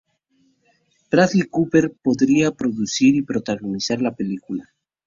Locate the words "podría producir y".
2.01-3.21